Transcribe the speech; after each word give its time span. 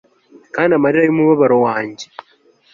kandi 0.55 0.71
amarira 0.73 1.03
yumubabaro 1.05 1.57
wanjye 1.65 2.05